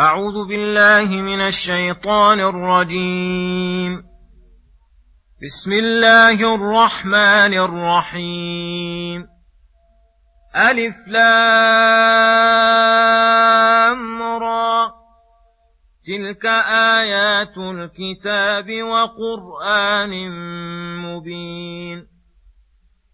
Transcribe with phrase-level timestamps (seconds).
[0.00, 4.02] أعوذ بالله من الشيطان الرجيم.
[5.42, 9.26] بسم الله الرحمن الرحيم.
[10.56, 11.42] ألف لام
[14.22, 14.92] را.
[16.06, 16.46] تلك
[16.96, 20.30] آيات الكتاب وقرآن
[21.02, 22.06] مبين.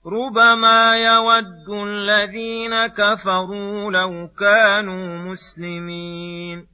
[0.06, 6.73] ربما يود الذين كفروا لو كانوا مسلمين.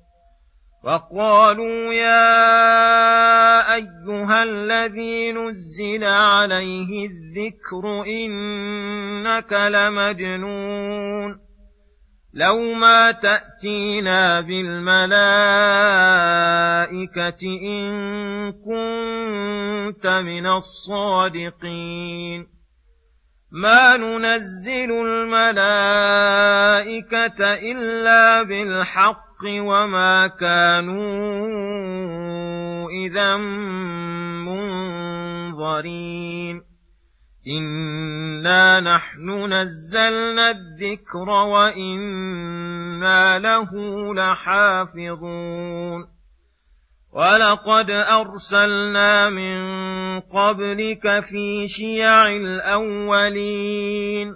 [0.83, 2.35] وقالوا يا
[3.75, 11.39] أيها الذي نزل عليه الذكر إنك لمجنون
[12.33, 15.11] لو ما تأتينا بالملائكة
[17.61, 21.81] إن كنت من الصادقين
[23.51, 25.53] ما ننزل الملائكة
[27.53, 30.99] إلا بالحق الحق وما كانوا
[32.89, 33.37] إذا
[35.47, 36.61] منظرين.
[37.47, 43.69] إنا نحن نزلنا الذكر وإنا له
[44.13, 46.07] لحافظون.
[47.13, 49.59] ولقد أرسلنا من
[50.19, 54.35] قبلك في شيع الأولين.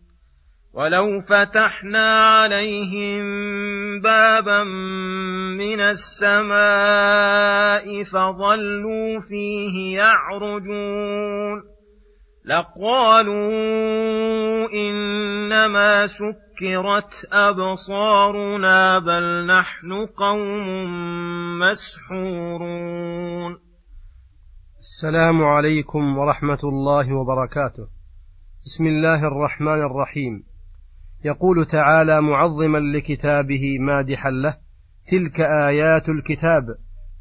[0.73, 3.21] ولو فتحنا عليهم
[4.01, 4.63] بابا
[5.57, 6.53] من السماء
[8.03, 11.63] فظلوا فيه يعرجون
[12.45, 13.51] لقالوا
[14.73, 20.67] انما سكرت ابصارنا بل نحن قوم
[21.59, 22.91] مسحورون
[24.79, 27.87] السلام عليكم ورحمة الله وبركاته.
[28.65, 30.50] بسم الله الرحمن الرحيم.
[31.25, 34.57] يقول تعالى معظما لكتابه مادحا له
[35.11, 36.63] تلك آيات الكتاب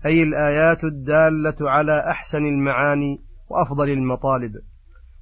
[0.07, 4.53] أي الآيات الدالة على أحسن المعاني وأفضل المطالب.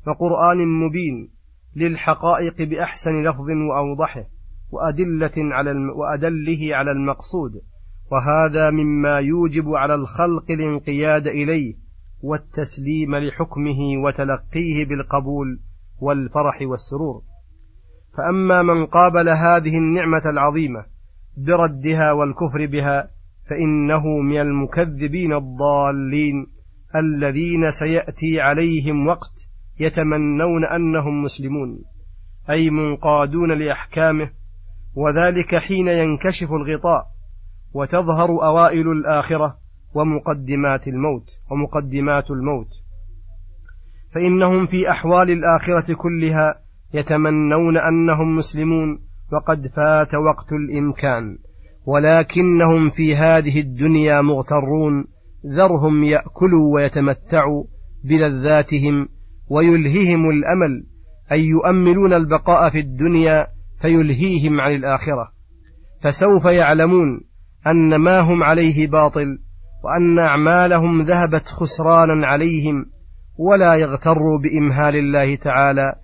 [0.07, 1.31] وقرآن مبين
[1.77, 4.25] للحقائق بأحسن لفظ وأوضحه
[4.71, 5.91] وأدلة على الم...
[5.91, 7.53] وأدله على المقصود.
[8.13, 11.75] وهذا مما يوجب على الخلق الانقياد إليه
[12.23, 15.61] والتسليم لحكمه وتلقيه بالقبول
[16.01, 17.23] والفرح والسرور.
[18.17, 20.85] فأما من قابل هذه النعمة العظيمة
[21.37, 23.11] بردها والكفر بها
[23.51, 26.47] فإنه من المكذبين الضالين
[26.97, 29.33] الذين سيأتي عليهم وقت
[29.81, 31.85] يتمنون أنهم مسلمون
[32.51, 34.31] أي منقادون لأحكامه
[34.95, 37.07] وذلك حين ينكشف الغطاء
[37.75, 39.59] وتظهر أوائل الآخرة
[39.95, 42.69] ومقدمات الموت ومقدمات الموت.
[44.15, 46.61] فإنهم في أحوال الآخرة كلها
[46.95, 48.99] يتمنون أنهم مسلمون
[49.33, 51.39] وقد فات وقت الإمكان.
[51.87, 55.05] ولكنهم في هذه الدنيا مغترون
[55.47, 57.65] ذرهم يأكلوا ويتمتعوا
[58.05, 59.09] بلذاتهم
[59.49, 60.87] ويلههم الأمل
[61.33, 63.47] اي يؤملون البقاء في الدنيا
[63.83, 65.33] فيلهيهم عن الآخرة.
[66.03, 67.21] فسوف يعلمون
[67.67, 69.39] أن ما هم عليه باطل
[69.85, 72.87] وأن أعمالهم ذهبت خسرانا عليهم
[73.39, 75.95] ولا يغتروا بإمهال الله تعالى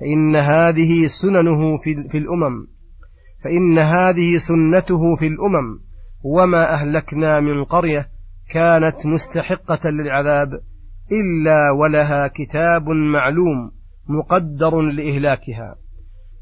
[0.00, 2.66] فإن هذه سننه في, الأمم
[3.44, 5.80] فإن هذه سنته في الأمم
[6.24, 8.08] وما أهلكنا من قرية
[8.50, 10.48] كانت مستحقة للعذاب
[11.12, 13.72] إلا ولها كتاب معلوم
[14.08, 15.76] مقدر لإهلاكها.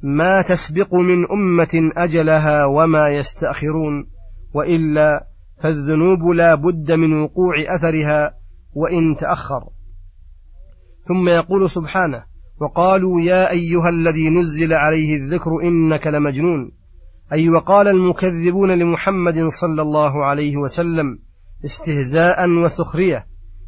[0.02, 4.06] ما تسبق من أمة أجلها وما يستأخرون
[4.54, 5.26] وإلا
[5.62, 8.34] فالذنوب لا بد من وقوع أثرها
[8.72, 9.68] وإن تأخر.
[11.08, 12.27] ثم يقول سبحانه
[12.60, 16.72] وقالوا يا أيها الذي نزل عليه الذكر إنك لمجنون.
[17.32, 21.18] أي وقال المكذبون لمحمد صلى الله عليه وسلم
[21.64, 23.26] استهزاء وسخرية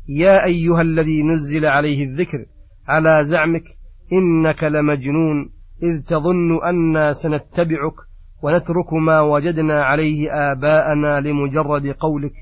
[0.08, 2.46] يا أيها الذي نزل عليه الذكر
[2.88, 3.64] على زعمك
[4.12, 5.50] إنك لمجنون
[5.82, 7.94] إذ تظن أنا سنتبعك
[8.42, 12.32] ونترك ما وجدنا عليه آباءنا لمجرد قولك.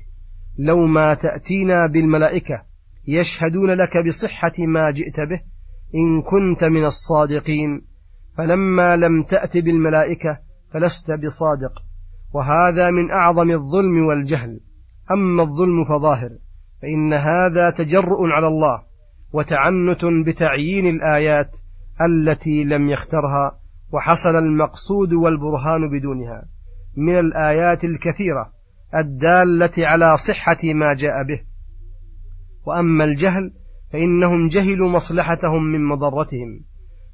[0.59, 2.61] لو ما تأتينا بالملائكة
[3.07, 5.41] يشهدون لك بصحة ما جئت به
[5.95, 7.81] إن كنت من الصادقين
[8.37, 10.39] فلما لم تأت بالملائكة
[10.73, 11.71] فلست بصادق
[12.33, 14.59] وهذا من أعظم الظلم والجهل.
[15.11, 16.29] أما الظلم فظاهر
[16.81, 18.83] فإن هذا تجرؤ على الله
[19.33, 21.55] وتعنت بتعيين الآيات
[22.01, 23.59] التي لم يخترها
[23.91, 26.45] وحصل المقصود والبرهان بدونها.
[26.97, 28.51] من الآيات الكثيرة
[28.95, 31.41] الدالة على صحة ما جاء به.
[32.65, 33.53] وأما الجهل
[33.93, 36.61] فإنهم جهلوا مصلحتهم من مضرتهم.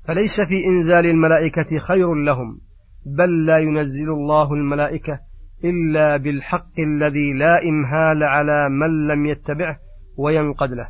[0.08, 2.62] فليس في إنزال الملائكة خير لهم
[3.06, 5.20] بل لا ينزل الله الملائكة
[5.64, 9.80] إلا بالحق الذي لا إمهال على من لم يتبعه
[10.18, 10.88] وينقد له.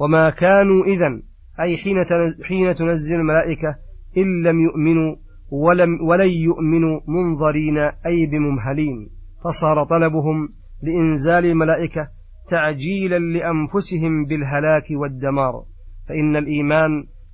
[0.00, 1.22] وما كانوا إذا
[1.60, 2.04] أي حين
[2.44, 3.76] حين تنزل الملائكة
[4.16, 5.16] إن لم يؤمنوا
[5.50, 9.10] ولم ولن يؤمنوا منظرين أي بممهلين.
[9.44, 10.48] فصار طلبهم
[10.82, 12.08] لإنزال الملائكة
[12.50, 15.64] تعجيلا لأنفسهم بالهلاك والدمار
[16.08, 16.90] فإن الإيمان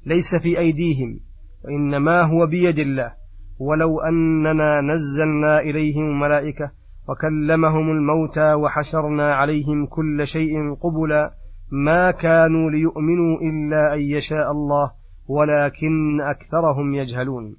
[0.06, 1.20] ليس في أيديهم
[1.64, 3.12] وإنما هو بيد الله.
[3.58, 6.70] ولو أننا نزلنا إليهم الملائكة
[7.08, 11.34] وكلمهم الموتى وحشرنا عليهم كل شيء قبلا
[11.70, 14.92] ما كانوا ليؤمنوا إلا أن يشاء الله
[15.28, 17.56] ولكن أكثرهم يجهلون.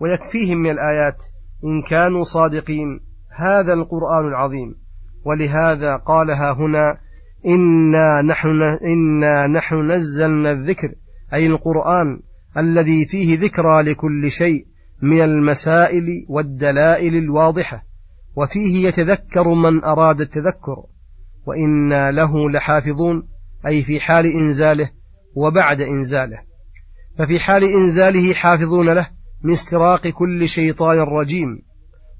[0.00, 1.22] ويكفيهم من الآيات
[1.64, 3.00] إن كانوا صادقين
[3.36, 4.81] هذا القرآن العظيم.
[5.24, 6.98] ولهذا قالها هنا
[7.46, 10.94] إنا نحن, إنا نحن نزلنا الذكر
[11.34, 12.20] أي القرآن
[12.56, 14.66] الذي فيه ذكرى لكل شيء
[15.02, 17.84] من المسائل والدلائل الواضحة
[18.36, 20.84] وفيه يتذكر من أراد التذكر
[21.46, 23.28] وإنا له لحافظون
[23.66, 24.90] أي في حال إنزاله
[25.34, 26.38] وبعد إنزاله.
[27.18, 29.06] ففي حال إنزاله حافظون له
[29.42, 31.62] من استراق كل شيطان رجيم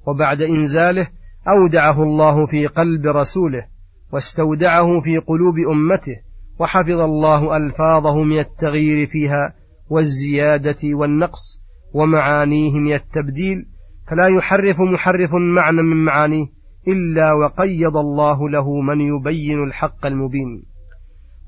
[0.07, 1.07] وبعد إنزاله
[1.49, 3.67] أودعه الله في قلب رسوله
[4.13, 6.17] واستودعه في قلوب أمته
[6.59, 9.55] وحفظ الله ألفاظه من التغيير فيها
[9.89, 11.63] والزيادة والنقص
[11.95, 13.67] ومعانيه من التبديل
[14.11, 16.47] فلا يحرف محرف معنى من معانيه
[16.89, 20.63] إلا وقيض الله له من يبين الحق المبين.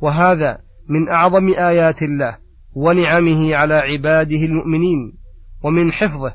[0.00, 0.58] وهذا
[0.88, 2.38] من أعظم آيات الله
[2.75, 5.12] ونعمه على عباده المؤمنين
[5.64, 6.35] ومن حفظه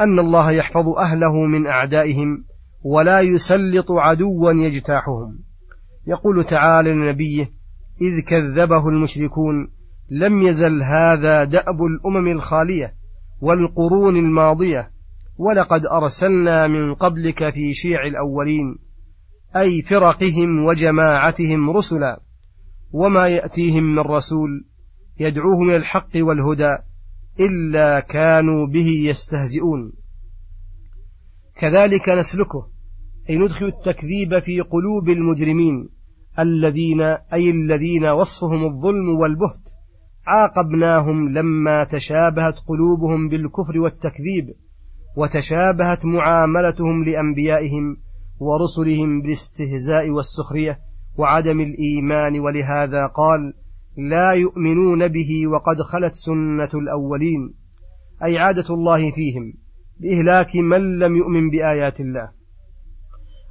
[0.00, 2.44] أن الله يحفظ أهله من أعدائهم
[2.84, 5.38] ولا يسلط عدوا يجتاحهم.
[6.06, 7.50] يقول تعالى لنبيه
[8.00, 9.70] إذ كذبه المشركون
[10.10, 12.94] لم يزل هذا دأب الأمم الخالية
[13.40, 14.90] والقرون الماضية
[15.36, 18.78] ولقد أرسلنا من قبلك في شيع الأولين
[19.56, 22.20] أي فرقهم وجماعتهم رسلا
[22.92, 24.64] وما يأتيهم من رسول
[25.20, 26.76] يدعوه من الحق والهدى
[27.40, 29.92] إلا كانوا به يستهزئون.
[31.56, 32.73] كذلك نسلكه
[33.30, 35.88] أي ندخل التكذيب في قلوب المجرمين
[36.38, 37.00] الذين
[37.32, 39.64] أي الذين وصفهم الظلم والبهت
[40.26, 44.54] عاقبناهم لما تشابهت قلوبهم بالكفر والتكذيب
[45.16, 47.96] وتشابهت معاملتهم لأنبيائهم
[48.40, 50.78] ورسلهم بالاستهزاء والسخرية
[51.18, 53.54] وعدم الإيمان ولهذا قال
[53.96, 57.54] لا يؤمنون به وقد خلت سنة الأولين
[58.24, 59.52] أي عادة الله فيهم
[60.00, 62.43] بإهلاك من لم يؤمن بآيات الله.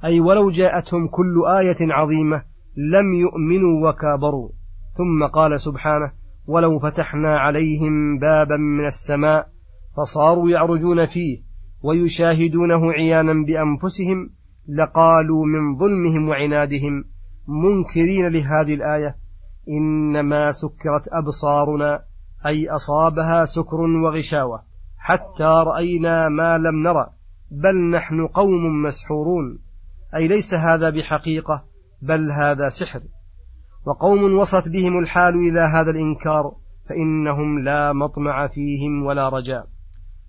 [0.04, 2.42] أي ولو جاءتهم كل آية عظيمة
[2.76, 4.48] لم يؤمنوا وكابروا.
[4.96, 6.12] ثم قال سبحانه
[6.46, 9.48] ولو فتحنا عليهم بابا من السماء
[9.96, 11.42] فصاروا يعرجون فيه
[11.82, 14.30] ويشاهدونه عيانا بأنفسهم
[14.68, 17.04] لقالوا من ظلمهم وعنادهم
[17.48, 19.16] منكرين لهذه الآية
[19.68, 22.02] إنما سكرت أبصارنا
[22.46, 24.62] أي أصابها سكر وغشاوة
[24.98, 27.06] حتى رأينا ما لم نرى
[27.50, 29.58] بل نحن قوم مسحورون.
[30.16, 31.64] أي ليس هذا بحقيقة
[32.02, 33.00] بل هذا سحر.
[33.86, 36.52] وقوم وصلت بهم الحال إلى هذا الإنكار
[36.88, 39.66] فإنهم لا مطمع فيهم ولا رجاء.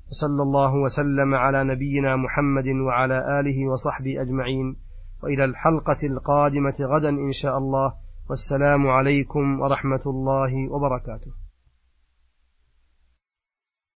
[0.09, 4.75] وصلى الله وسلم على نبينا محمد وعلى آله وصحبه أجمعين.
[5.23, 7.93] وإلى الحلقة القادمة غدا إن شاء الله.
[8.29, 11.44] والسلام عليكم ورحمة الله وبركاته.